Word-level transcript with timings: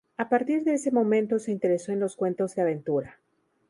A 0.17 0.29
partir 0.29 0.63
de 0.63 0.73
ese 0.73 0.89
momento 0.91 1.37
se 1.37 1.51
interesó 1.51 1.91
en 1.91 1.99
los 1.99 2.15
cuentos 2.15 2.55
de 2.55 2.63
aventura. 2.63 3.19